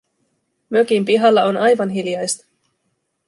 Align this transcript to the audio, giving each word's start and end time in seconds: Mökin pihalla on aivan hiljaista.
Mökin 0.69 1.05
pihalla 1.05 1.43
on 1.43 1.57
aivan 1.57 1.89
hiljaista. 1.89 2.45